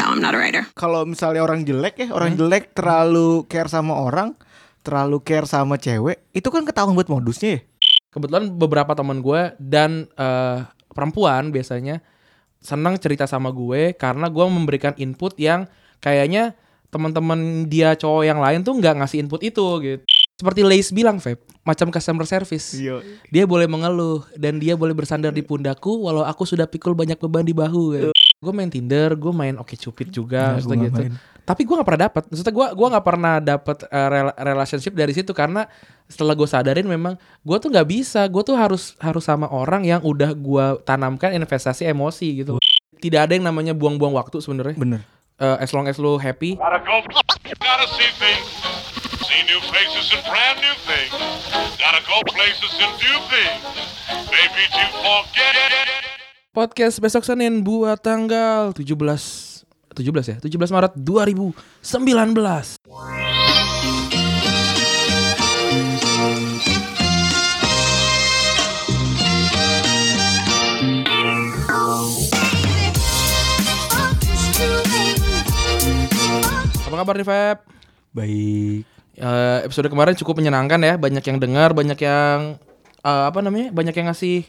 [0.00, 0.64] No, I'm not a writer.
[0.74, 2.16] Kalau misalnya orang jelek ya, Hmm?
[2.18, 4.34] orang jelek terlalu care sama orang,
[4.82, 7.62] terlalu care sama cewek, itu kan ketahuan buat modusnya ya.
[8.10, 10.58] kebetulan beberapa teman gue dan eh,
[10.90, 12.02] perempuan biasanya
[12.58, 15.70] senang cerita sama gue karena gue memberikan input yang
[16.02, 16.58] kayaknya
[16.90, 20.02] teman-teman dia cowok yang lain tuh nggak ngasih input itu gitu.
[20.40, 22.72] Seperti Lace bilang, Feb, macam customer service.
[22.72, 23.04] Iya.
[23.28, 27.44] Dia boleh mengeluh dan dia boleh bersandar di pundakku walau aku sudah pikul banyak beban
[27.44, 28.08] di bahu.
[28.40, 31.00] Gue main Tinder, gue main Oke Cupid juga, Nah, maksudnya gua gitu.
[31.04, 31.12] main.
[31.44, 32.22] Tapi gue nggak pernah dapat.
[32.32, 35.68] Maksudnya gue gua nggak pernah dapat eh, rela- relationship dari situ karena
[36.08, 38.24] setelah gue sadarin memang gue tuh nggak bisa.
[38.32, 42.56] Gue tuh harus harus sama orang yang udah gue tanamkan investasi emosi gitu.
[42.96, 44.80] Tidak ada yang namanya buang-buang waktu sebenarnya.
[44.80, 45.04] Bener.
[45.36, 47.04] Eh, as long as lu happy, Gotta go.
[47.60, 48.89] Gotta
[49.30, 51.14] see new faces and brand new things.
[51.78, 53.62] Gotta go places and do things.
[54.26, 55.86] Maybe to forget.
[56.50, 58.90] Podcast besok Senin buat tanggal 17
[59.94, 60.36] 17 ya?
[60.42, 62.82] 17 Maret 2019.
[76.90, 77.58] Apa kabar nih Feb?
[78.10, 78.99] Baik.
[79.20, 82.56] Eh, episode kemarin cukup menyenangkan ya, banyak yang dengar, banyak yang
[82.98, 83.68] eh, apa namanya?
[83.70, 84.48] Banyak yang ngasih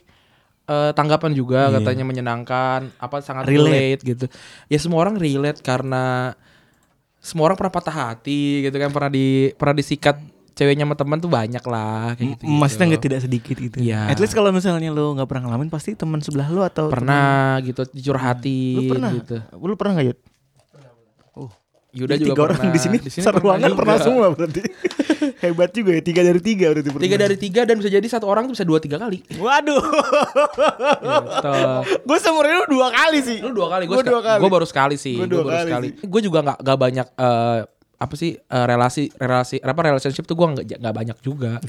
[0.63, 1.75] eh, tanggapan juga Iya.
[1.77, 3.67] katanya menyenangkan, apa sangat Relate.
[3.67, 4.01] relate.
[4.05, 4.25] gitu.
[4.65, 6.31] Ya semua orang relate karena
[7.17, 10.17] semua orang pernah patah hati gitu kan, pernah di pernah disikat
[10.51, 12.43] ceweknya sama teman tuh banyak lah kayak gitu.
[12.45, 13.77] Maksudnya nggak tidak sedikit gitu.
[13.77, 14.07] Iya.
[14.07, 17.83] At least kalau misalnya lu nggak pernah ngalamin, pasti teman sebelah lu atau pernah gitu
[17.87, 19.11] dicurhati temen- Lu pernah?
[19.13, 19.35] gitu.
[19.57, 20.19] Lu pernah nggak Yud?
[21.91, 22.71] Yuda Jadi juga tiga orang pernah.
[22.71, 24.05] di sini, seruangan pernah, juga.
[24.07, 24.61] semua berarti.
[25.43, 26.87] Hebat juga ya, tiga dari tiga berarti.
[26.87, 29.19] Tiga dari tiga dan bisa jadi satu orang tuh bisa dua tiga kali.
[29.35, 29.83] Waduh.
[29.83, 31.51] Gitu.
[32.07, 33.43] gue seumur hidup dua kali sih.
[33.43, 34.39] Lu dua kali, gue dua kali.
[34.39, 35.19] Gue baru sekali sih.
[35.19, 35.87] Gue baru kali sekali.
[35.99, 37.59] Gue juga nggak nggak banyak eh,
[38.01, 41.59] apa sih eh, relasi relasi apa relationship tuh gue nggak nggak banyak juga.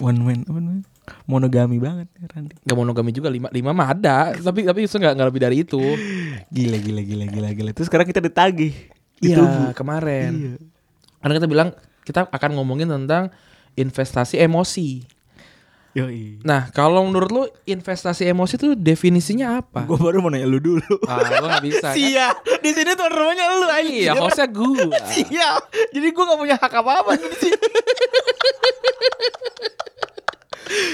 [0.00, 0.80] One man, one man.
[1.28, 2.56] Monogami banget Randy.
[2.64, 5.82] Gak monogami juga lima lima mah ada, tapi tapi itu nggak nggak lebih dari itu.
[6.48, 7.70] Gila, gila, gila, gila, gila.
[7.76, 8.72] Terus sekarang kita ditagih.
[9.20, 10.32] Iya kemarin.
[10.32, 10.52] Iya.
[11.20, 11.68] Karena kita bilang
[12.00, 13.28] kita akan ngomongin tentang
[13.76, 15.04] investasi emosi.
[15.92, 16.40] Yoi.
[16.48, 19.84] Nah kalau menurut lu investasi emosi tuh definisinya apa?
[19.84, 20.96] Gue baru mau nanya lu dulu.
[21.04, 21.92] Ah, gue nggak bisa.
[21.92, 21.96] kan?
[21.96, 22.28] Sia,
[22.64, 23.84] di sini tuan rumahnya lu aja.
[23.84, 24.84] Iya, hostnya gue.
[25.28, 25.48] Iya,
[25.92, 27.68] jadi gue gak punya hak apa-apa di sini.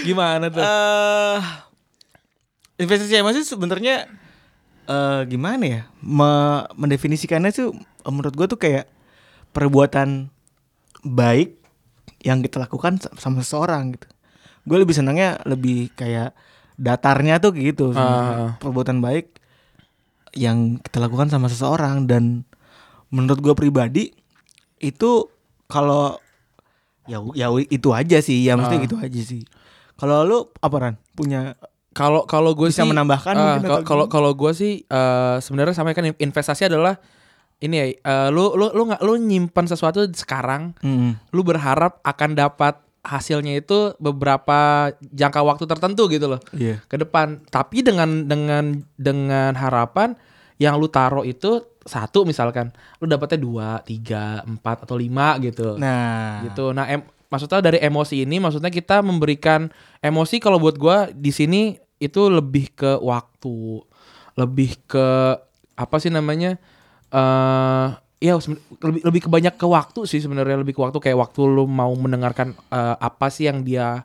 [0.03, 0.61] Gimana tuh?
[0.61, 1.41] Eh,
[2.77, 4.09] investasi emosi sebenarnya
[4.85, 5.81] eh gimana ya?
[5.99, 7.73] Me- mendefinisikannya tuh
[8.05, 8.85] menurut gue tuh kayak
[9.51, 10.29] perbuatan
[11.01, 11.57] baik
[12.21, 14.09] yang kita lakukan sa- sama seseorang gitu.
[14.65, 16.33] Gue lebih senangnya lebih kayak
[16.75, 18.59] datarnya tuh gitu, Ah.
[18.59, 19.31] perbuatan baik
[20.35, 22.43] yang kita lakukan sama seseorang dan
[23.09, 24.11] menurut gue pribadi
[24.79, 25.31] itu
[25.65, 26.19] kalau
[27.07, 28.85] ya ya itu aja sih, ya maksudnya Ah.
[28.85, 29.43] gitu aja sih.
[29.95, 30.95] Kalau lu apa Ran?
[31.13, 31.55] Punya
[31.91, 36.11] Kalau kalau gue Bisa sih menambahkan mungkin kalau- kalau gue sih eh, sebenarnya sama kan
[36.11, 36.99] investasi adalah
[37.61, 41.15] ini ya eh, lu lu lu nggak lu nyimpan sesuatu sekarang Hmm.
[41.31, 46.83] lu berharap akan dapat hasilnya itu beberapa jangka waktu tertentu gitu loh Iya.
[46.83, 50.19] ke depan tapi dengan dengan dengan harapan
[50.57, 56.43] yang lu taruh itu satu misalkan lu dapatnya dua tiga empat atau lima gitu Nah,
[56.43, 56.73] gitu.
[56.73, 59.67] Nah, em- maksudnya dari emosi ini maksudnya kita memberikan
[59.99, 63.83] emosi kalau buat gua di sini itu lebih ke waktu,
[64.39, 65.35] lebih ke
[65.75, 66.55] apa sih namanya?
[67.11, 67.89] eh
[68.23, 71.41] ya seben- lebih lebih ke banyak ke waktu sih sebenarnya lebih ke waktu kayak waktu
[71.45, 74.03] lu mau mendengarkan eh, apa sih yang dia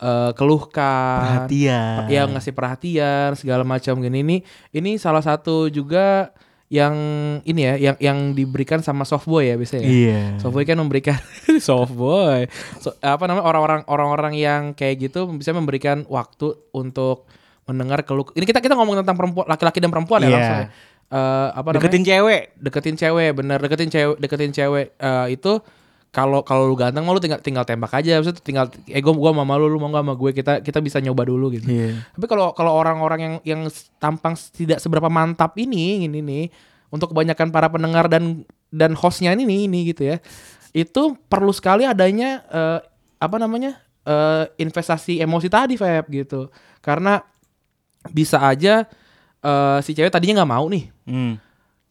[0.00, 2.08] eh, keluhkan perhatian.
[2.08, 4.36] ya ngasih perhatian segala macam gini ini
[4.72, 6.32] ini salah satu juga
[6.70, 6.94] yang
[7.42, 9.90] ini ya yang yang diberikan sama softboy ya biasanya ya?
[9.90, 10.20] Iya.
[10.38, 11.18] Softboy kan memberikan
[11.58, 12.46] softboy.
[12.78, 17.26] So, apa namanya orang-orang orang-orang yang kayak gitu bisa memberikan waktu untuk
[17.66, 18.30] mendengar keluh.
[18.32, 20.34] Ini kita kita ngomong tentang perempuan laki-laki dan perempuan ya Iya.
[20.38, 20.58] langsung.
[20.58, 20.66] ya.
[21.10, 21.82] Eh, apa namanya?
[21.82, 22.42] Deketin cewek.
[22.54, 25.52] deketin cewek, bener deketin cewek, deketin cewek Eh, itu
[26.10, 29.30] kalau kalau lu ganteng mau lu tinggal tinggal tembak aja, maksudnya tinggal eh gua gua
[29.30, 31.70] sama lu, lu mau gak sama gue, kita kita bisa nyoba dulu gitu.
[31.70, 32.02] Iya.
[32.18, 33.60] Tapi kalau kalau orang-orang yang yang
[34.02, 36.44] tampang tidak seberapa mantap ini ini nih
[36.90, 38.42] untuk kebanyakan para pendengar dan
[38.74, 40.18] dan hostnya ini nih, ini gitu ya.
[40.74, 42.78] Itu perlu sekali adanya eh,
[43.22, 43.78] apa namanya?
[44.06, 46.48] eh, investasi emosi tadi Feb gitu.
[46.80, 47.20] Karena
[48.10, 48.88] bisa aja
[49.40, 50.84] eh, si cewek tadinya nggak mau nih.
[51.06, 51.34] Hmm.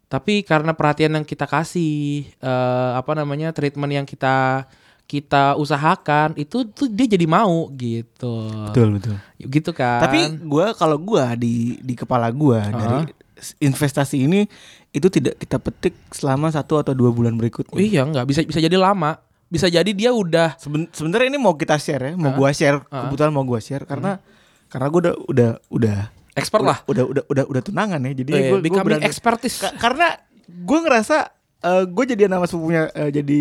[0.09, 4.65] Tapi karena perhatian yang kita kasih, eh, apa namanya treatment yang kita
[5.09, 8.45] kita usahakan itu tuh dia jadi mau gitu.
[8.69, 9.15] Betul betul.
[9.41, 10.05] Gitu kan.
[10.05, 13.09] Tapi gua kalau gua di di kepala gua dari
[13.57, 14.45] investasi ini
[14.89, 17.73] itu tidak kita petik selama satu atau dua bulan berikutnya.
[17.73, 19.17] Oh iya nggak bisa bisa jadi lama.
[19.49, 23.33] Bisa jadi dia udah Seben- sebenarnya ini mau kita share ya, mau gua share, kebetulan
[23.33, 24.21] mau gua share karena
[24.69, 25.97] karena gua udah udah udah
[26.31, 26.77] expert lah.
[26.83, 28.13] udah udah udah udah tunangan ya.
[28.15, 29.57] Jadi Eh, gua, gua becoming expertise.
[29.59, 30.17] Ka- karena
[30.61, 31.17] gua ngerasa
[31.59, 33.39] eh, gua jadi nama sepupunya eh, jadi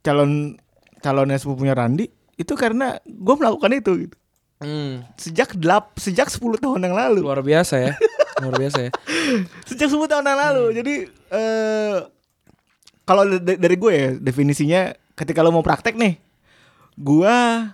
[0.00, 0.56] calon
[0.98, 4.16] calonnya sepupunya Randi itu karena gua melakukan itu gitu.
[4.58, 7.20] Hmm, Sejak delap sejak 10 tahun yang lalu.
[7.22, 7.92] luar biasa ya.
[8.38, 8.90] luar biasa ya.
[9.68, 10.64] Sejak 10 tahun yang lalu.
[10.74, 10.94] Jadi
[11.30, 11.96] eh
[13.02, 14.80] kalau da- dari gue ya definisinya
[15.14, 16.20] ketika lo mau praktek nih,
[16.94, 17.68] gua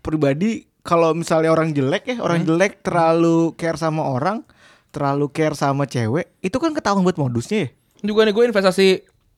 [0.00, 4.42] pribadi kalau misalnya orang jelek ya, orang jelek terlalu care sama orang,
[4.88, 7.68] terlalu care sama cewek, itu kan ketahuan buat modusnya ya.
[8.02, 8.86] Juga nih gue investasi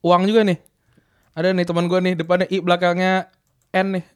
[0.01, 0.57] uang juga nih.
[1.31, 3.29] Ada nih teman gue nih depannya I belakangnya
[3.71, 4.03] N nih.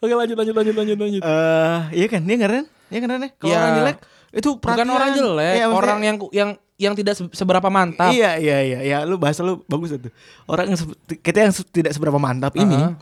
[0.00, 1.20] Oke lanjut lanjut lanjut lanjut lanjut.
[1.20, 2.22] Eh, iya kan?
[2.24, 2.48] Iya kan?
[2.48, 2.64] Ren?
[2.88, 3.20] Iya kan Ren?
[3.30, 3.58] Kalau Iya.
[3.58, 3.96] orang jelek
[4.30, 4.88] itu Bukan perhatian.
[4.88, 6.50] orang jelek, Iya, maksudnya- orang yang yang
[6.80, 8.08] yang tidak se- seberapa mantap.
[8.08, 10.08] Iya iya iya ya lu bahasa lu bagus itu.
[10.46, 10.78] Orang yang
[11.20, 12.96] kita yang tidak seberapa mantap ini Uh-huh.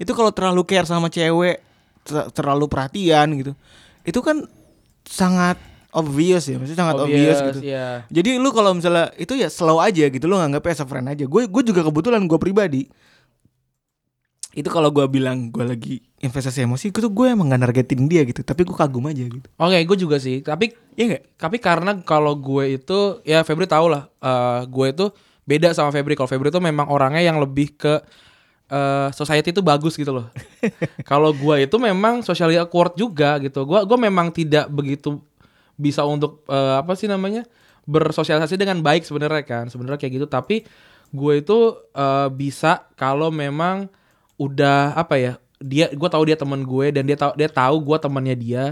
[0.00, 1.60] Itu kalau terlalu care sama cewek,
[2.06, 3.52] ter- terlalu perhatian gitu.
[4.04, 4.46] Itu kan
[5.04, 5.58] sangat
[5.92, 7.60] obvious ya, maksudnya sangat obvious, gitu.
[7.60, 8.08] Iya.
[8.08, 11.24] Jadi lu kalau misalnya itu ya slow aja gitu lu nganggapnya as a friend aja.
[11.28, 12.88] Gue gue juga kebetulan gue pribadi
[14.52, 18.20] itu kalau gue bilang gue lagi investasi emosi, itu tuh gue emang gak nargetin dia
[18.28, 19.48] gitu, tapi gue kagum aja gitu.
[19.56, 20.44] Oke, gue juga sih.
[20.44, 21.22] Tapi Iya gak?
[21.40, 25.08] tapi karena kalau gue itu ya Febri tau lah, eh, gue itu
[25.48, 26.12] beda sama Febri.
[26.20, 28.04] Kalau Febri itu memang orangnya yang lebih ke
[28.72, 30.26] eh, society itu bagus gitu loh.
[31.10, 33.68] kalau gue itu memang socially awkward juga gitu.
[33.68, 35.20] Gue gue memang tidak begitu
[35.76, 37.44] bisa untuk eh, apa sih namanya
[37.84, 39.64] bersosialisasi dengan baik sebenarnya kan.
[39.68, 40.26] Sebenarnya kayak gitu.
[40.26, 40.64] Tapi
[41.12, 41.58] gue itu
[41.92, 43.92] eh, bisa kalau memang
[44.40, 45.32] udah apa ya
[45.62, 48.64] dia gue tahu dia teman gue dan dia tahu dia tahu gue temannya dia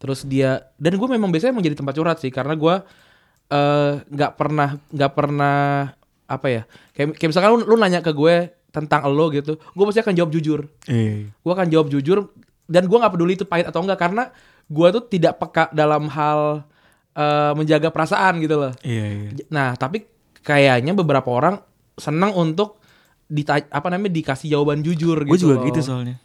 [0.00, 2.80] terus dia dan gue memang biasanya menjadi tempat curhat sih karena gue
[4.08, 5.92] nggak pernah nggak pernah
[6.28, 6.62] apa ya
[6.92, 10.30] kayak, kayak misalkan lu, lu nanya ke gue tentang lo gitu gue pasti akan jawab
[10.30, 11.28] jujur Iya.
[11.30, 12.28] gue akan jawab jujur
[12.64, 14.28] dan gue nggak peduli itu pahit atau enggak karena
[14.66, 16.68] gue tuh tidak peka dalam hal
[17.12, 19.28] eh, menjaga perasaan gitu loh Iya iya.
[19.48, 20.04] Nah, tapi
[20.38, 21.58] kayaknya beberapa orang
[21.94, 22.76] senang untuk
[23.24, 25.48] dita apa namanya dikasih jawaban jujur Gue gitu.
[25.48, 25.66] juga loh.
[25.66, 26.16] gitu soalnya.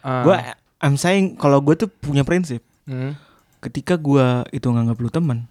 [0.00, 0.22] Ah.
[0.22, 0.36] Gue
[0.78, 3.18] I'm saying kalau gue tuh punya prinsip Hmm.
[3.58, 5.50] ketika gua itu nganggap lu teman,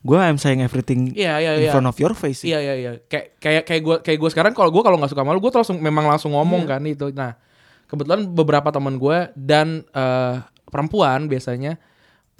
[0.00, 1.72] gua I'm saying everything Iya, iya, in iya.
[1.72, 2.40] front of your face.
[2.42, 2.92] Iya iya iya.
[3.04, 5.52] Kayak kayak kayak gue kayak gue sekarang kalau gue kalau nggak suka sama lu gue
[5.52, 6.70] langsung memang langsung ngomong Iya.
[6.72, 7.06] kan itu.
[7.12, 7.36] Nah
[7.84, 10.34] kebetulan beberapa teman gue dan eh,
[10.70, 11.76] perempuan biasanya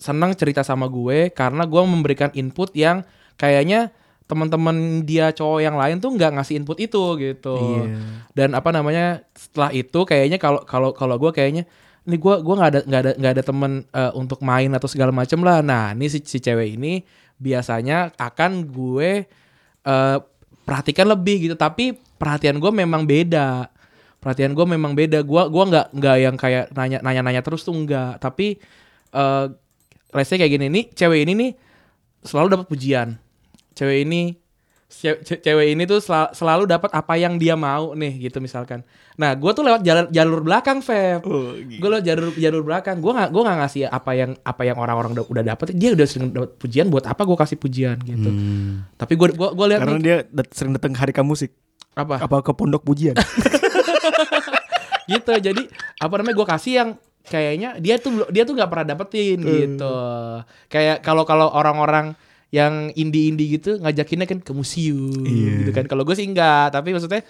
[0.01, 3.05] senang cerita sama gue karena gue memberikan input yang
[3.37, 3.93] kayaknya
[4.25, 7.83] teman-teman dia cowok yang lain tuh nggak ngasih input itu gitu.
[7.85, 7.99] Iya.
[8.33, 11.67] Dan apa namanya setelah itu kayaknya kalau kalau kalau gue kayaknya
[12.07, 15.11] ini gue gua nggak ada nggak ada nggak ada temen eh, untuk main atau segala
[15.13, 15.61] macem lah.
[15.61, 17.03] Nah ini si, si cewek ini
[17.41, 19.25] biasanya akan gue
[19.85, 20.19] eh,
[20.69, 21.57] perhatikan lebih gitu.
[21.57, 23.73] Tapi perhatian gue memang beda.
[24.21, 25.25] Perhatian gue memang beda.
[25.25, 28.21] Gue gua nggak nggak yang kayak nanya nanya nanya terus tuh enggak.
[28.21, 28.61] Tapi
[30.21, 31.51] say kayak gini nih cewek ini nih
[32.23, 33.17] selalu dapat pujian.
[33.73, 34.40] Cewek ini
[35.39, 38.83] cewek ini tuh sel- selalu dapat apa yang dia mau nih gitu misalkan.
[39.15, 41.23] Nah, gue tuh lewat jalur jalur belakang, Feb.
[41.23, 42.99] Oh, Gue lewat jalur jalur belakang.
[42.99, 45.73] Gue nggak gue nggak ngasih apa yang apa yang orang-orang udah, udah dapet.
[45.73, 48.31] Dia udah sering dapat pujian buat apa gue kasih pujian gitu.
[48.93, 51.55] Tapi gue gue gue lihat Karena nih dia dat- sering datang ke hari kamu musik.
[51.93, 53.15] apa Apa ke pondok pujian?
[55.13, 55.33] gitu.
[55.33, 55.63] Jadi
[55.97, 56.91] apa namanya gue kasih yang
[57.23, 59.97] kayaknya dia tuh dia tuh nggak pernah dapetin gitu.
[60.67, 62.17] Kayak kalau kalau orang-orang
[62.51, 65.63] yang indie-indie gitu ngajakinnya kan ke museum Iya.
[65.63, 65.87] gitu kan.
[65.87, 67.23] Kalau gue sih enggak, tapi maksudnya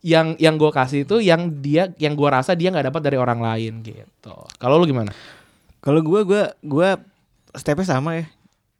[0.00, 3.38] yang yang gue kasih itu yang dia yang gue rasa dia nggak dapat dari orang
[3.38, 4.34] lain gitu.
[4.56, 5.12] Kalau lu gimana?
[5.78, 6.88] Kalau gua gua gua
[7.52, 8.24] stepnya sama ya.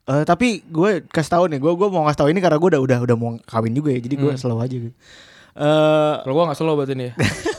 [0.03, 2.81] Eh tapi gue kasih tahu nih, gue gue mau kasih tahu ini karena gue udah
[2.81, 4.41] udah udah mau kawin juga ya, jadi gue Hmm.
[4.41, 4.91] slow aja gitu.
[5.53, 7.07] Eh Kalau gue nggak slow berarti nih.
[7.07, 7.15] ya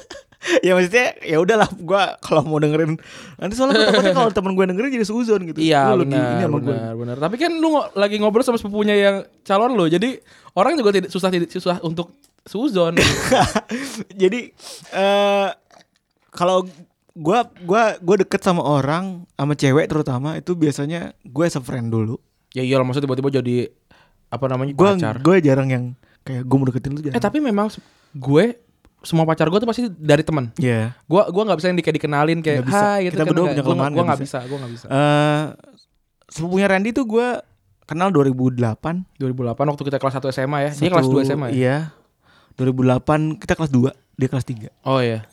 [0.75, 2.95] maksudnya ya udahlah gue kalau mau dengerin
[3.35, 5.59] nanti soalnya gue takutnya kalau temen gue dengerin jadi suzon gitu.
[5.59, 6.59] Iya Lu benar, gue.
[6.61, 7.17] benar, benar.
[7.17, 10.19] Tapi kan lu lagi ngobrol sama sepupunya yang calon lo, jadi
[10.53, 12.99] orang juga tidak susah tidak susah untuk suzon.
[14.21, 14.51] jadi
[14.91, 15.49] eh
[16.29, 16.65] kalau
[17.13, 21.87] gua gua gua deket sama orang sama cewek terutama itu biasanya gue as a friend
[21.87, 22.17] dulu.
[22.49, 23.57] ya iyalah maksudnya tiba-tiba jadi
[24.29, 25.17] apa namanya Gue pacar.
[25.17, 25.83] gue jarang yang
[26.21, 27.17] kayak gue mau deketin lu jarang.
[27.17, 27.69] Eh tapi memang
[28.13, 28.45] gue
[29.03, 30.49] semua pacar gue tuh pasti dari teman.
[30.55, 30.95] Iya.
[31.05, 32.79] Gua gua nggak bisa yang di- kayak dikenalin kayak Nggak bisa.
[32.81, 34.85] hai gitu Kita kan, punya Gua nggak- kelemahan, Gua nggak bisa, gua nggak bisa.
[34.87, 35.43] Eh
[36.25, 37.27] sepupunya Randy tuh gue
[37.83, 39.03] kenal 2008.
[39.13, 40.71] 2008 waktu kita kelas 1 SMA ya.
[40.73, 41.53] Dia kelas Satu- 2 SMA ya.
[41.53, 41.77] Iya.
[42.55, 43.91] 2008 kita kelas 2.
[44.13, 45.25] dia kelas 3 Oh iya.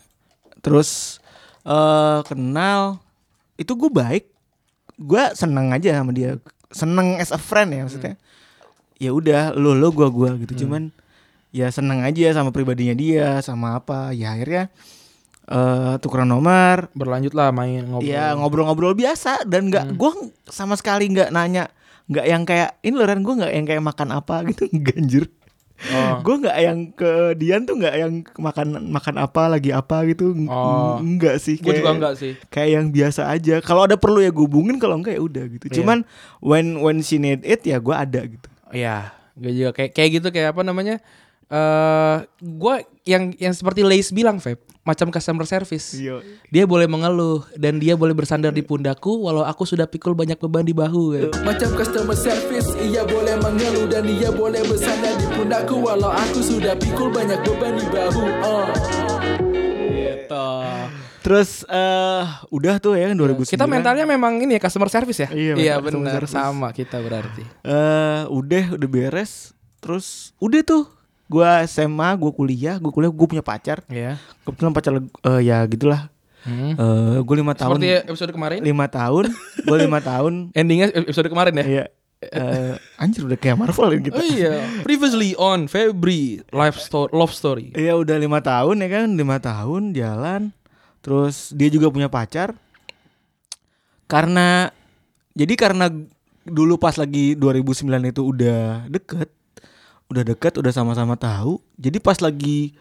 [0.58, 1.20] terus
[1.62, 2.96] eh kenal
[3.54, 4.24] itu gue baik
[4.96, 8.16] gue seneng aja sama dia seneng as a friend ya maksudnya
[8.96, 10.88] ya udah lo lo gue gue gitu cuman
[11.50, 14.70] ya seneng aja sama pribadinya dia sama apa ya akhirnya
[15.44, 18.06] eh tukeran nomor Berlanjut lah main ngobrol.
[18.06, 20.12] ya ngobrol-ngobrol biasa dan nggak gue
[20.44, 21.66] sama sekali nggak nanya
[22.06, 25.26] nggak yang kayak ini loh Ran gue nggak yang kayak makan apa gitu ganjir
[25.80, 26.20] Oh.
[26.20, 31.00] gue nggak yang ke Dian tuh nggak yang makan makan apa lagi apa gitu Oh.
[31.00, 32.36] nggak sih Gue juga enggak sih.
[32.46, 35.66] kayak yang biasa aja kalau ada perlu ya gue hubungin kalau enggak ya udah gitu
[35.66, 35.74] Iya.
[35.80, 35.98] cuman
[36.38, 40.28] when when she need it ya gue ada gitu Iya, gue juga kayak kayak gitu
[40.28, 41.00] kayak apa namanya?
[41.50, 42.74] Eh, gue
[43.10, 45.98] yang yang seperti Lace bilang, Feb, macam customer service.
[45.98, 46.22] Iya.
[46.46, 50.62] Dia boleh mengeluh dan dia boleh bersandar di pundakku walau aku sudah pikul banyak beban
[50.62, 51.02] di bahu.
[51.10, 51.26] ya.
[51.42, 56.78] Macam customer service Ia boleh mengeluh dan ia boleh bersandar di pundakku Walau aku sudah
[56.78, 58.70] pikul banyak beban di bahu uh.
[59.90, 60.48] Gitu.
[61.20, 65.28] terus eh udah tuh ya 2009 Kita mentalnya memang ini ya customer service ya.
[65.28, 67.44] Iya, iya benar sama kita berarti.
[67.62, 69.52] eh udah udah beres
[69.82, 70.84] terus udah tuh
[71.30, 74.18] gue SMA gue kuliah gue kuliah gue punya pacar Iya.
[74.42, 76.10] kebetulan pacar eh, ya gitulah
[76.40, 76.72] Hmm.
[76.72, 78.58] eh gue lima tahun Seperti episode kemarin.
[78.60, 79.28] lima tahun
[79.60, 81.64] gue lima tahun Endingnya episode kemarin ya.
[81.64, 81.84] Iya.
[82.20, 84.12] Eh, anjir udah kayak Marvel gitu.
[84.12, 87.72] Oh iya, previously on Febri life story, love story.
[87.72, 90.48] Iya udah lima tahun ya kan lima tahun jalan
[91.00, 92.52] terus dia juga punya pacar
[94.04, 94.68] karena
[95.32, 95.86] jadi karena
[96.42, 99.28] dulu pas lagi 2009 itu udah deket
[100.10, 102.74] udah deket udah sama-sama tahu jadi pas lagi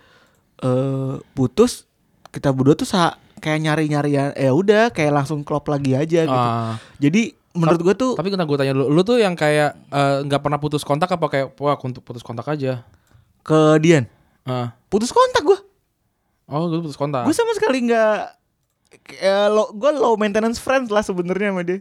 [0.59, 1.85] eh putus
[2.29, 6.33] kita berdua tuh sa kayak nyari-nyari ya ya udah kayak langsung klop lagi aja gitu
[6.35, 6.75] Ah.
[6.97, 10.57] jadi menurut gua tuh Tapi gue tanya dulu, lu tuh yang kayak eh, nggak pernah
[10.57, 12.83] putus kontak apa kayak wah untuk putus kontak aja?
[13.39, 14.05] ke Dian
[14.43, 14.73] Ah.
[14.85, 15.59] putus kontak gua
[16.45, 17.23] Oh, gue putus kontak.
[17.23, 18.13] gue sama sekali nggak
[19.15, 21.79] eh, lo gue low maintenance friends lah sebenarnya sama dia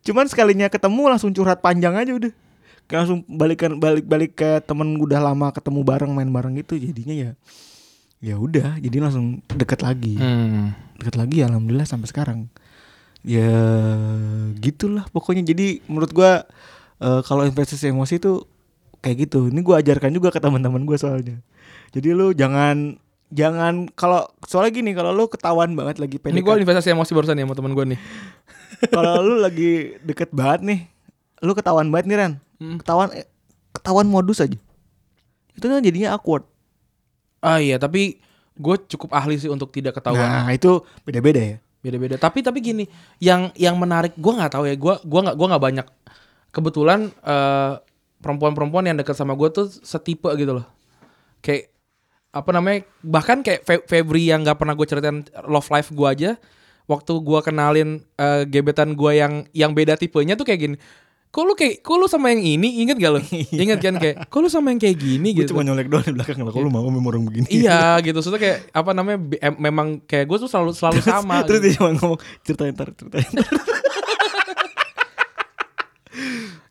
[0.00, 2.32] cuman sekalinya ketemu langsung curhat panjang aja udah
[2.88, 7.12] Kayak langsung balikan balik balik ke temen udah lama ketemu bareng main bareng gitu jadinya
[7.12, 7.30] ya
[8.18, 10.18] ya udah jadi langsung deket lagi.
[10.18, 10.74] Hmm.
[10.98, 12.50] deket lagi alhamdulillah sampai sekarang.
[13.22, 13.52] Ya
[14.58, 15.46] gitulah pokoknya.
[15.46, 16.42] Jadi menurut gua
[16.98, 18.42] eh, kalau investasi emosi itu
[19.04, 19.52] kayak gitu.
[19.52, 21.38] Ini gua ajarkan juga ke teman-teman gua soalnya.
[21.94, 26.64] Jadi lu jangan jangan kalau soalnya gini kalau lu ketahuan banget lagi Ini gue PDKT
[26.64, 28.00] investasi emosi barusan ya sama temen gue nih.
[28.96, 30.80] kalau lu lagi deket banget nih
[31.44, 32.76] lu ketahuan banget nih Ran Hmm.
[32.82, 33.26] ketahuan eh,
[33.72, 34.58] ketahuan modus aja
[35.54, 36.42] itu kan jadinya awkward
[37.38, 38.18] Ah iya, tapi
[38.58, 40.26] gue cukup ahli sih untuk tidak ketahuan.
[40.26, 42.18] nah itu beda-beda ya Beda-beda.
[42.18, 42.84] Tapi tapi gini,
[43.22, 44.74] yang yang menarik gue nggak tahu ya.
[44.74, 45.86] Gue gua nggak gua nggak banyak.
[46.50, 47.72] Kebetulan eh,
[48.18, 50.66] perempuan-perempuan yang dekat sama gue tuh setipe gitu loh.
[51.38, 51.70] Kayak
[52.34, 52.82] apa namanya?
[53.06, 56.30] Bahkan kayak Fe- Febri yang nggak pernah gue ceritain love life gue aja.
[56.90, 60.76] Waktu gue kenalin eh, gebetan gue yang yang beda tipenya tuh kayak gini.
[61.28, 63.20] Kok lu kayak, kok lu sama yang ini inget gak lo?
[63.52, 65.52] Ingat kan kayak, kok lu sama yang kayak gini gue gitu.
[65.52, 68.40] cuma nyolek doang di belakang lah kalau lu mau sama orang begini Iya gitu, soalnya
[68.40, 71.44] kayak apa namanya em- memang kayak gue tuh selalu selalu sama.
[71.44, 71.66] Terus gitu.
[71.66, 73.44] dia cuma ngomong ceritain ntar ceritain ntar.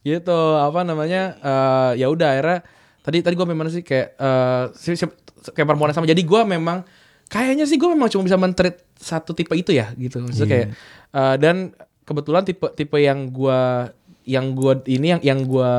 [0.04, 2.60] gitu apa namanya eh ya udah akhirnya
[3.02, 5.16] tadi tadi gue memang sih kayak eh si- si-
[5.48, 6.84] kayak perempuan yang sama jadi gue memang
[7.28, 10.52] kayaknya sih gue memang cuma bisa mentreat satu tipe itu ya gitu maksudnya Iya.
[10.54, 10.68] kayak
[11.14, 11.56] eh, dan
[12.02, 13.60] kebetulan tipe tipe yang gue
[14.27, 15.74] yang gue ini yang yang gue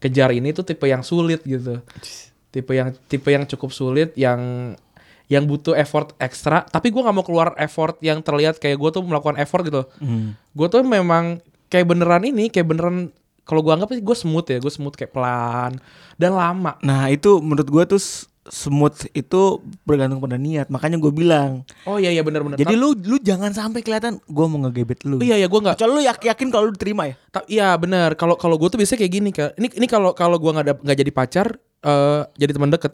[0.00, 1.84] kejar ini tuh tipe yang sulit gitu.
[2.48, 4.72] Tipe yang tipe yang cukup sulit yang
[5.28, 6.64] yang butuh effort ekstra.
[6.64, 9.84] Tapi gue nggak mau keluar effort yang terlihat kayak gue tuh melakukan effort gitu.
[10.00, 10.34] Hmm.
[10.52, 11.40] gue tuh memang
[11.72, 13.08] kayak beneran ini kayak beneran
[13.48, 14.58] kalau gue anggap sih gue smooth ya.
[14.58, 15.76] Gue smooth kayak pelan
[16.16, 16.80] dan lama.
[16.80, 18.00] Nah itu menurut gua tuh
[18.42, 20.66] smooth itu bergantung pada niat.
[20.66, 24.58] Makanya gue bilang oh iya iya bener-bener jadi lu lu jangan sampai kelihatan gue mau
[24.62, 25.22] ngegebet lu.
[25.22, 27.14] Iya iya gue nggak Kecuali lu yak- yakin kalau lu diterima ya?
[27.30, 28.14] Ta- iya bener.
[28.14, 30.98] Kalau kalau gue tuh biasanya kayak gini kan ini ini kalau kalau gue nggak nggak
[30.98, 31.46] jadi pacar
[31.82, 32.92] eh jadi teman deket.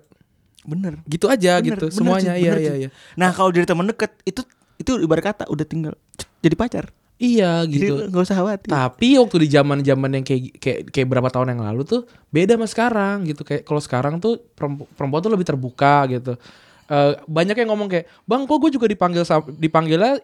[0.68, 1.00] Bener.
[1.04, 1.86] Gitu aja Bener, gitu.
[1.88, 2.32] bener, semuanya.
[2.34, 2.88] Cid, iya bener, iya iya.
[3.16, 4.44] Nah kalau dari teman deket itu
[4.76, 5.94] itu ibarat kata udah tinggal
[6.38, 6.86] jadi pacar
[7.18, 11.28] iya gitu nggak usah khawatir Tapi waktu di zaman zaman yang kayak kayak kayak berapa
[11.28, 13.42] tahun yang lalu tuh beda sama sekarang gitu.
[13.42, 16.38] Kayak kalau sekarang tuh perempu- perempuan tuh lebih terbuka gitu.
[16.88, 19.20] Eh, banyak yang ngomong kayak, "Bang, kok gue juga dipanggil
[19.60, 20.16] dipanggilnya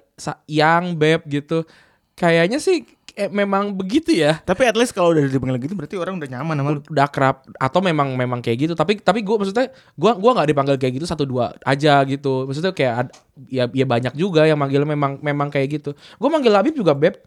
[0.48, 1.68] yang beb gitu."
[2.16, 4.42] Kayaknya sih eh, memang begitu ya.
[4.42, 7.46] tapi at least kalau udah dipanggil gitu berarti orang udah nyaman sama lu Udah akrab
[7.56, 8.72] atau memang memang kayak gitu.
[8.74, 12.46] Tapi tapi gue maksudnya gua gua nggak dipanggil kayak gitu satu dua aja gitu.
[12.50, 13.14] Maksudnya kayak ad-
[13.50, 15.90] ya ya banyak juga yang manggil memang memang kayak gitu.
[15.94, 17.18] Gue manggil Labib juga beb.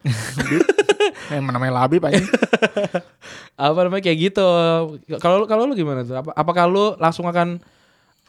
[1.31, 2.19] Emang namanya Labib aja
[3.57, 4.47] apa namanya kayak gitu
[5.17, 7.57] kalau kalau lu gimana tuh apa apakah lu langsung akan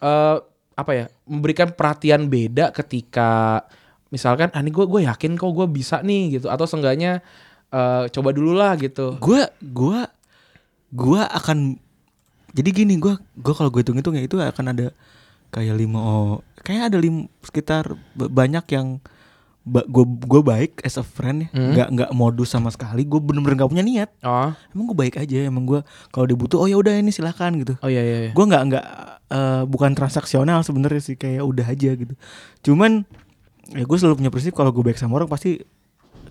[0.00, 0.37] eh
[0.79, 3.61] apa ya memberikan perhatian beda ketika
[4.09, 7.21] misalkan ah ini gue gue yakin kok gue bisa nih gitu atau seenggaknya
[7.71, 9.17] eh, coba dulu lah gitu.
[9.21, 10.09] Gua gua
[10.89, 11.77] gua akan
[12.57, 14.87] jadi gini gua gua kalau gue hitung-hitung ya itu akan ada
[15.53, 19.01] kayak lima oh kayak ada lim sekitar ba- banyak yang
[19.69, 21.49] gue gue baik as a friend ya.
[21.53, 21.77] Hmm.
[21.77, 23.05] nggak nggak modus sama sekali.
[23.05, 24.09] Gue bener-bener nggak punya niat.
[24.25, 24.49] Oh.
[24.73, 27.77] Emang gue baik aja emang gue kalau dia butuh oh ya udah ini silakan gitu.
[27.85, 28.33] Oh iya iya, iya.
[28.33, 28.85] gue nggak nggak
[29.29, 32.15] eh, bukan transaksional sebenarnya sih kayak udah aja gitu.
[32.65, 33.05] Cuman
[33.77, 35.61] ya gue selalu punya prinsip kalau gue baik sama orang pasti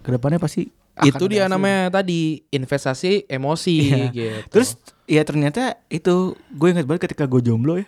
[0.01, 4.09] ke depannya pasti akan itu dia namanya tadi investasi emosi Iya.
[4.09, 4.69] gitu Terus
[5.05, 6.15] ya ternyata itu
[6.49, 7.87] gue ingat banget ketika gue jomblo ya.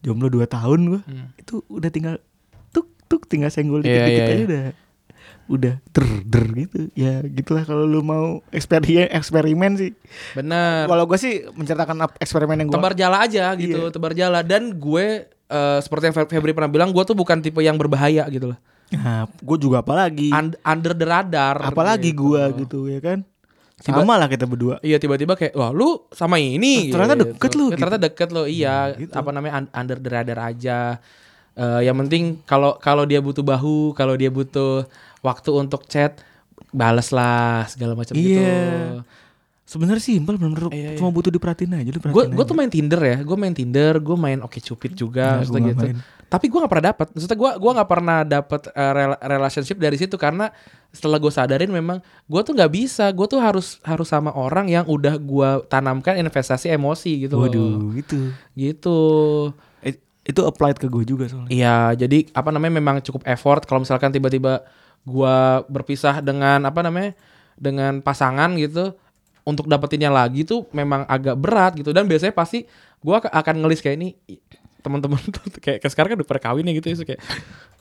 [0.00, 1.00] Jomblo 2 tahun gue.
[1.36, 2.14] Itu udah tinggal
[2.70, 3.86] tuk tuk tinggal senggol Hmm.
[3.86, 4.46] Iya, dikit-dikit iya, aja iya.
[4.46, 4.64] udah
[5.46, 6.78] udah der der gitu.
[6.94, 9.92] Ya gitulah kalau lu mau eksperimen eksperimen sih.
[10.32, 13.92] bener Kalau gue sih menceritakan eksperimen yang gue tebar jala aja gitu Iya.
[13.92, 17.60] tebar jala dan gue eh, seperti yang Fe- Febri pernah bilang gue tuh bukan tipe
[17.60, 18.58] yang berbahaya gitu loh
[18.96, 22.30] Nah, gue juga apalagi Un- under the radar apalagi gitu.
[22.30, 23.20] gue gitu ya kan.
[23.74, 24.78] Tiba- Sama lah kita berdua.
[24.80, 28.94] Iya tiba-tiba kayak wah lu sama ini ternyata deket lu, Eh, Ternyata deket lo iya
[28.94, 29.10] gitu.
[29.10, 30.96] apa namanya un- under the radar aja.
[31.54, 34.86] Eh, yang penting kalau kalau dia butuh bahu, kalau dia butuh
[35.20, 36.18] waktu untuk chat
[36.70, 38.38] balas lah segala macam gitu.
[38.38, 39.02] Iya.
[39.64, 40.98] Sebenarnya simpel bener Iya, iya.
[41.00, 44.38] cuma butuh diperhatiin aja lu Gue tuh main Tinder ya, gue main Tinder, gue main
[44.38, 45.84] Oke Cupid juga, nggak gitu.
[45.88, 45.96] main.
[46.34, 49.94] Tapi gue nggak pernah dapat, maksudnya gue gua nggak pernah dapat eh, rela- relationship dari
[49.94, 50.50] situ karena
[50.90, 54.82] setelah gue sadarin memang gue tuh nggak bisa, gue tuh harus harus sama orang yang
[54.82, 57.38] udah gue tanamkan investasi emosi gitu.
[57.38, 58.34] Waduh, itu.
[58.58, 58.98] Gitu.
[59.86, 59.94] Eh,
[60.26, 61.54] itu applied ke gue juga soalnya.
[61.54, 64.66] Iya, jadi apa namanya memang cukup effort kalau misalkan tiba-tiba
[65.06, 67.14] gua berpisah dengan apa namanya?
[67.54, 68.98] dengan pasangan gitu
[69.46, 72.66] untuk dapetinnya lagi tuh memang agak berat gitu dan biasanya pasti
[72.98, 74.08] gua ak- akan ngelis kayak ini
[74.84, 77.24] teman-teman tuh kayak sekarang kan udah pada kawin ya gitu ya so kayak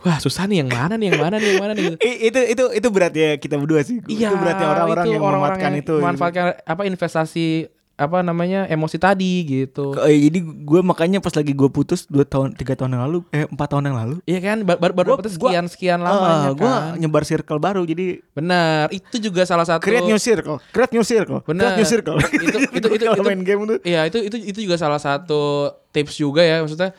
[0.07, 1.97] wah susah nih yang mana nih yang mana nih yang mana nih gitu.
[1.99, 3.99] Itu itu itu berat ya kita berdua sih.
[4.07, 5.95] Iya, itu beratnya orang-orang itu yang orang-orang memanfaatkan yang itu.
[5.99, 7.47] memanfaatkan apa investasi
[7.93, 9.93] apa namanya emosi tadi gitu.
[10.01, 13.45] Eh, jadi gue makanya pas lagi gue putus 2 tahun tiga tahun yang lalu eh
[13.45, 16.65] 4 tahun yang lalu Iya kan baru baru, Gua- dapetnya gua- sekian sekian lamanya gue
[16.65, 16.97] kan.
[16.97, 21.39] nyebar circle baru jadi Benar, itu juga salah satu create new circle, create new circle,
[21.43, 21.61] Bener.
[21.63, 22.17] create new circle.
[22.17, 23.77] Itu- itu- itu- itu- main game tuh.
[23.83, 26.97] Iya itu itu itu juga salah satu tips juga ya maksudnya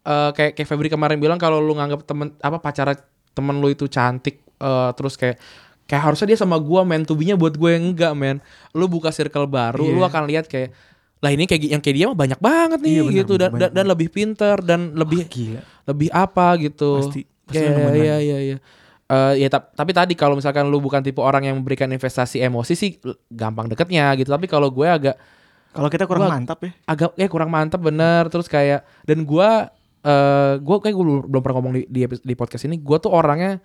[0.00, 2.94] eh, kayak kayak Febri kemarin bilang kalau lu nganggap temen apa pacara
[3.28, 5.36] temen lu itu cantik eh, terus kayak
[5.88, 8.36] kayak harusnya dia sama gua main to be-nya buat gue yang enggak men
[8.70, 9.94] lu buka circle baru Iya.
[9.94, 10.70] lu akan lihat kayak
[11.18, 13.70] lah ini kayak yang kayak dia mah banyak banget nih Iya, benar, gitu dan, dan
[13.72, 15.60] dan lebih pinter dan lebih Gila.
[15.84, 18.24] lebih apa gitu Pasti- pasti Iya, nemuin iya lagi.
[18.24, 18.58] iya iya
[19.08, 22.76] Eh, ya tap- tapi tadi kalau misalkan lu bukan tipe orang yang memberikan investasi emosi
[22.76, 22.90] sih
[23.26, 25.16] gampang deketnya gitu tapi kalau gue agak
[25.68, 26.76] Kalau kita kurang mantap ya.
[26.84, 31.56] agak eh kurang mantap bener terus kayak dan gua eh gua kayak gua belum pernah
[31.56, 33.64] ngomong di, di di podcast ini gua tuh orangnya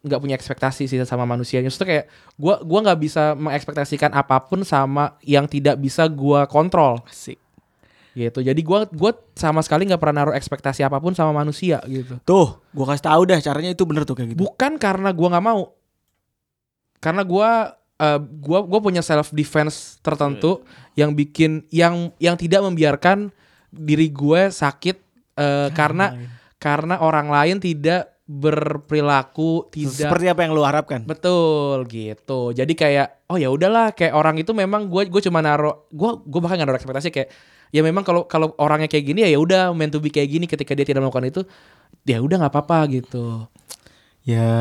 [0.00, 2.06] nggak punya ekspektasi sih sama manusia Maksudnya kayak
[2.40, 7.04] gua gua nggak bisa mengekspektasikan apa pun sama yang tidak bisa gua kontrol.
[7.04, 7.36] Asik.
[8.10, 8.42] gitu.
[8.42, 12.16] Jadi gua gua sama sekali nggak pernah naruh ekspektasi apa pun sama manusia gitu.
[12.26, 14.40] Tuh, gue kasih tahu dah caranya itu bener tuh kayak gitu.
[14.40, 15.62] bukan karena gua nggak mau.
[16.98, 20.64] Karena gua eh, gua gua punya self defense tertentu
[20.98, 23.30] yang bikin yang yang tidak membiarkan
[23.70, 24.96] diri gue sakit
[25.38, 26.18] eh, karena
[26.60, 31.02] karena orang lain tidak berperilaku tidak Seperti apa yang lu harapkan?
[31.02, 35.90] betul gitu jadi kayak oh ya udahlah kayak orang itu memang gue gue cuma naro
[35.90, 37.28] gue gue bahkan nggak naruh ekspektasi kayak
[37.70, 40.46] ya memang kalau kalau orangnya kayak gini ya ya udah meant to be kayak gini
[40.46, 41.40] ketika dia tidak melakukan itu
[42.06, 43.50] ya udah nggak apa-apa gitu
[44.20, 44.52] Ya.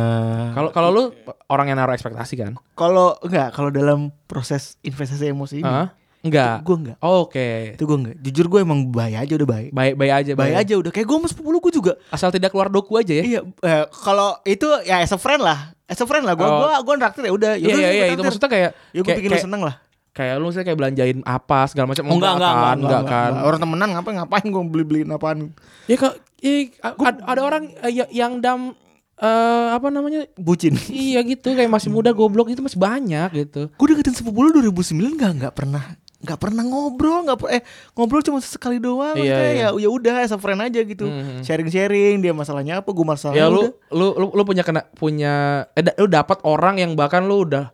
[0.55, 1.03] kalau kalau lu
[1.51, 5.91] orang yang naruh ekspektasi kan Kalau enggak, kalau dalam proses investasi emosi ini, Hah?
[6.21, 6.97] Enggak gue enggak.
[6.99, 8.15] oke Itu gue enggak.
[8.21, 9.69] Jujur gue emang baik aja udah baik.
[9.69, 10.91] baik baik aja Baik aja udah.
[10.91, 11.93] Kayak gue sama sepupu gue juga.
[12.09, 15.71] asal tidak keluar doku aja ya Iya, eh, kalau itu ya as a friend lah.
[15.83, 16.33] As a friend lah.
[16.33, 16.59] Gue Oh.
[16.61, 17.51] gua gua nraktir ya udah.
[17.55, 19.75] iya iya iya itu maksudnya kayak Ya gue kayak, bikin lu kayak, seneng lah.
[20.11, 23.31] kayak lu misalnya kayak belanjain apa segala macam Oh, enggak, enggak, kan enggak, enggak, kan
[23.41, 25.37] Orang temenan ngapain ngapain gue beli-beliin apaan.
[25.85, 28.75] ya kak eh, ada, ada orang eh, ya- yang dam
[29.15, 30.75] eh, apa namanya Bucin.
[30.87, 34.95] iya gitu kayak masih muda goblok itu masih banyak gitu gue deketin sepupu lu 2009
[35.13, 35.83] enggak enggak pernah
[36.19, 37.61] nggak pernah ngobrol nggak per- eh
[37.93, 39.67] ngobrol cuma sekali doang Iya, iya.
[39.71, 41.41] ya ya udah as a friend aja gitu Mhm.
[41.41, 43.71] sharing sharing dia masalahnya apa gue masalahnya ya lu, udah.
[43.89, 45.33] lu lu lu punya kena punya
[45.71, 47.71] eh da- lu dapat orang yang bahkan lu udah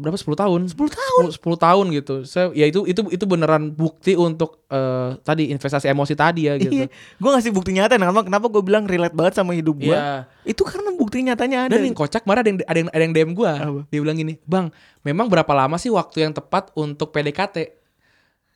[0.00, 4.16] berapa 10 tahun 10 tahun 10, tahun gitu so, ya itu itu itu beneran bukti
[4.16, 8.46] untuk eh, tadi investasi emosi tadi ya gitu Iya, gue ngasih bukti nyata kenapa kenapa
[8.48, 10.24] gue bilang relate banget sama hidup gue Iya.
[10.48, 13.14] itu karena bukti nyatanya ada Dan yang kocak kemarin ada yang ada yang, ada yang
[13.16, 13.52] DM gua.
[13.56, 13.80] Apa?
[13.88, 14.68] Dia bilang gini, "Bang,
[15.00, 17.76] memang berapa lama sih waktu yang tepat untuk PDKT?"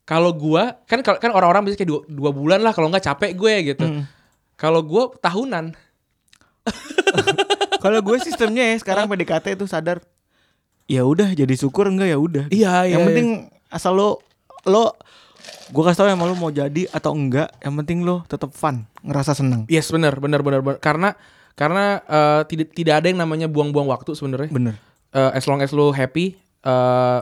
[0.04, 3.32] kalau gua kan kalau- kan orang-orang biasanya kayak dua, dua bulan lah kalau nggak capek
[3.32, 3.84] gue gitu.
[3.88, 4.04] Hmm.
[4.54, 5.72] Kalau gua tahunan.
[7.84, 10.00] Kalau gue sistemnya ya sekarang PDKT itu sadar
[10.84, 12.44] ya udah jadi syukur enggak ya udah.
[12.52, 13.28] Iya, Yang penting
[13.72, 14.20] asal lo
[14.64, 14.96] lo
[15.44, 19.36] gue kasih tau emang lo mau jadi atau enggak, yang penting lo tetap fun, ngerasa
[19.36, 19.64] seneng.
[19.68, 20.78] Yes, benar, benar, benar, benar.
[20.80, 21.16] Karena
[21.54, 24.50] karena eh, tidak tidak ada yang namanya buang-buang waktu sebenarnya.
[24.50, 24.74] Bener.
[25.14, 27.20] Eh, as long as lu happy eh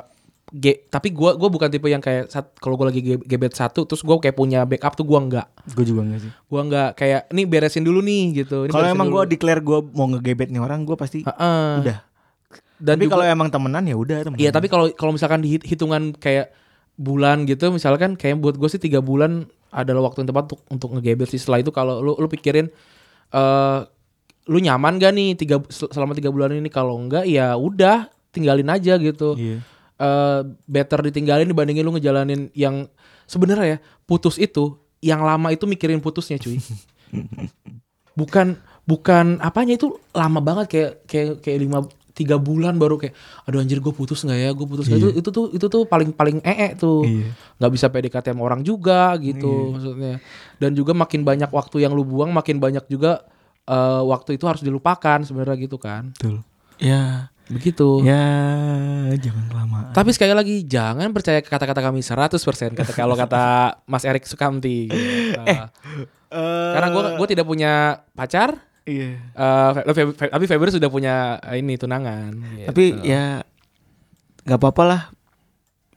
[0.53, 3.89] ge- tapi gua gua bukan tipe yang kayak saat kalau gua lagi ge- gebet satu
[3.89, 5.47] terus gua kayak punya backup tuh gua enggak.
[5.75, 6.33] Gue juga enggak sih.
[6.47, 8.69] Gua enggak kayak nih beresin dulu nih gitu.
[8.69, 11.69] Ini Kalau emang gue declare gue mau ngegebet nih orang, gue pasti Heeh.
[11.83, 11.99] udah.
[12.83, 14.43] Dan Tapi kalau emang temenan ya udah temenan.
[14.43, 16.51] Iya tapi kalau kalau misalkan di hitungan kayak
[16.93, 20.89] bulan gitu misalkan kayak buat gue sih tiga bulan adalah waktu yang tepat untuk untuk
[20.93, 22.69] ngegebet sih setelah itu kalau lu lu pikirin
[23.31, 23.81] eh
[24.45, 28.67] lu nyaman gak nih tiga sel- selama tiga bulan ini kalau enggak ya udah tinggalin
[28.67, 29.63] aja gitu Iya.
[29.97, 32.91] Eh, better ditinggalin dibandingin lu ngejalanin yang
[33.25, 36.59] sebenarnya ya putus itu yang lama itu mikirin putusnya cuy
[38.19, 41.79] bukan bukan apanya itu lama banget kayak kayak kayak lima
[42.13, 45.29] tiga bulan baru kayak aduh anjir gue putus nggak ya gue putus nggak itu itu
[45.29, 47.33] tuh itu tuh paling paling ee tuh Iya.
[47.57, 50.21] nggak bisa PDKT sama orang juga gitu maksudnya
[50.57, 53.25] dan juga makin banyak waktu yang lu buang makin banyak juga
[53.65, 56.45] eh, waktu itu harus dilupakan sebenarnya gitu kan Betul.
[56.77, 58.27] Ya, begitu ya
[59.15, 59.93] jangan kelamaan.
[59.93, 62.37] tapi sekali lagi jangan percaya ke kata-kata kami 100%
[62.73, 63.45] kata kalau kata
[63.85, 64.91] Mas Erik Sukamti.
[64.91, 65.39] gitu.
[65.39, 65.69] Uh,
[66.75, 67.73] karena gue gue tidak punya
[68.13, 69.21] pacar, iya.
[69.35, 72.33] uh, Fe- Fe- Fe- tapi Febri sudah punya uh, ini tunangan.
[72.57, 72.67] gitu.
[72.69, 73.43] Tapi ya
[74.43, 75.03] nggak apa-apa lah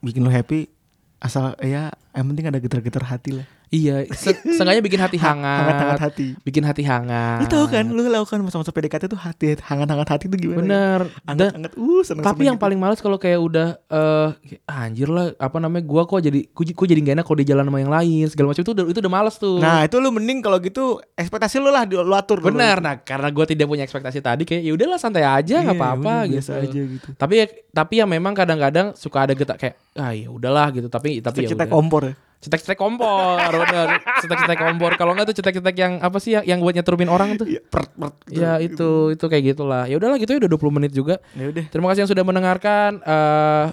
[0.06, 0.70] bikin lo happy
[1.18, 3.48] asal ya yang penting ada getar-getar hati lah.
[3.70, 6.28] Iya, se- seenggaknya bikin hati hangat, Hangat-hangat hati.
[6.42, 7.40] bikin hati hangat.
[7.40, 10.60] Lu tahu kan, lu lakukan masa-masa PDKT tuh hati hangat-hangat hati tuh gimana?
[10.60, 11.00] Bener.
[11.26, 11.72] Dan, Hangat-hangat.
[11.76, 14.30] Uh, seneng tapi yang paling males kalau kayak udah eh
[14.66, 17.64] anjir lah apa namanya gua kok jadi gua, gua jadi gak enak kalau di jalan
[17.64, 19.58] sama yang lain segala macam itu udah itu udah males tuh.
[19.58, 22.52] Nah, itu lu mending kalau gitu ekspektasi lu lah lu atur dulu.
[22.52, 25.82] Benar, nah karena gue tidak punya ekspektasi tadi kayak ya udahlah santai aja nggak Iya,
[25.82, 26.32] apa-apa gitu.
[26.38, 27.08] biasa aja gitu.
[27.14, 30.88] Tapi ya, tapi ya memang kadang-kadang suka ada getak kayak ah ya udahlah gitu.
[30.88, 31.74] Tapi tapi ya Cetek udah.
[31.74, 32.14] kompor ya.
[32.44, 34.02] Cetek-cetek kompor, bener.
[34.22, 34.92] Cetek-cetek kompor.
[34.96, 37.48] Kalau nggak tuh cetek-cetek yang apa sih yang, yang buat nyeturbin orang tuh?
[37.50, 38.14] Iya, pert, pert.
[38.30, 39.90] Ya itu itu kayak gitulah.
[39.90, 41.18] Ya udahlah gitu ya udah 20 menit juga.
[41.34, 41.66] Ya udah.
[41.74, 43.02] Terima kasih yang sudah mendengarkan.
[43.02, 43.66] Eh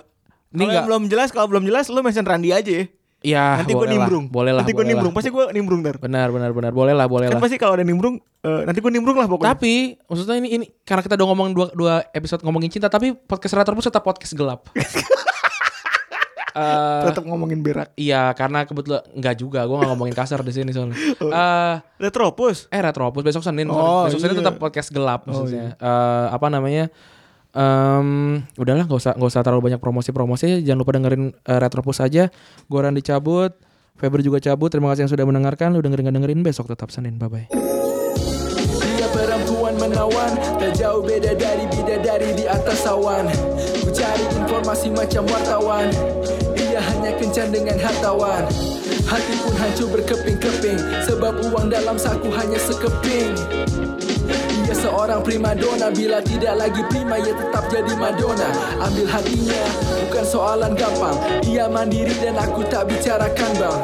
[0.53, 2.85] ini Kalau enggak yang belum jelas, kalau belum jelas lu mention Randi aja ya.
[3.23, 4.29] ya nanti gue nimbrung.
[4.29, 4.65] Boleh lah.
[4.65, 5.13] Nanti gue nimbrung.
[5.17, 5.97] Pasti gue nimbrung ntar.
[5.97, 6.73] Benar benar benar.
[6.77, 7.45] Boleh lah, boleh Kan lah.
[7.45, 9.57] pasti kalau ada nimbrung, eh, nanti gue nimbrung lah pokoknya.
[9.57, 13.57] Tapi maksudnya ini ini karena kita udah ngomong dua, dua episode ngomongin cinta, tapi podcast
[13.57, 14.69] Retropus tetap podcast gelap.
[16.53, 17.97] Eh, Tetap ngomongin berak.
[17.97, 20.97] iya karena kebetulan enggak juga, gue nggak ngomongin kasar di sini soalnya.
[21.19, 22.69] Eh Retropus.
[22.69, 23.81] eh Retropus besok Senin, sorry.
[23.83, 24.43] Oh, besok Senin iya.
[24.45, 25.75] tetap podcast gelap maksudnya.
[25.75, 26.93] Eh, apa namanya?
[27.53, 30.61] Em, udahlah nggak usah nggak usah terlalu banyak promosi-promosi.
[30.61, 32.33] Jangan lupa dengerin eh, Retropus aja.
[32.65, 33.53] Gue Randy cabut,
[33.97, 34.69] Febri juga cabut.
[34.69, 35.73] Terima kasih yang sudah mendengarkan.
[35.73, 37.17] Lu dengerin nggak dengerin besok tetap Senin.
[37.17, 37.82] Bye bye.
[39.23, 43.31] Perempuan menawan Tak jauh beda dari bidadari di atas awan.
[43.87, 45.95] Ku cari informasi macam wartawan.
[46.59, 48.51] Dia hanya kencan dengan hartawan.
[49.07, 53.35] Hati pun hancur berkeping-keping Sebab uang dalam saku hanya sekeping
[54.73, 58.49] Ia seorang primadona Bila tidak lagi prima ia tetap jadi madonna.
[58.81, 59.63] Ambil hatinya
[60.09, 61.13] bukan soalan gampang.
[61.45, 63.79] Ia mandiri dan aku tak bicarakan bang.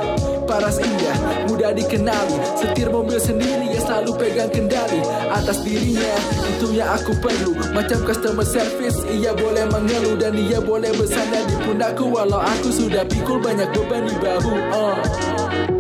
[0.48, 2.40] Paras indah, mudah dikenali.
[2.56, 5.04] Setir mobil sendiri ia selalu pegang kendali.
[5.28, 6.16] Atas dirinya,
[6.56, 7.52] itu yang aku perlu.
[7.76, 12.08] Macam customer service, ia boleh mengeluh Dan ia boleh bersandar di pundakku.
[12.08, 15.77] Walau aku sudah pikul banyak beban di bahu uh.